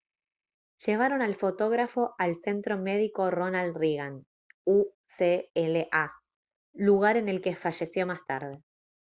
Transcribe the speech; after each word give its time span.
llevaron 0.83 1.21
al 1.21 1.35
fotógrafo 1.35 2.15
al 2.17 2.35
centro 2.37 2.75
médico 2.75 3.29
ronald 3.29 3.77
reagan 3.77 4.25
ucla 4.65 6.17
lugar 6.73 7.17
en 7.17 7.29
el 7.29 7.39
que 7.39 7.55
falleció 7.55 8.07
más 8.07 8.21
tarde 8.25 8.63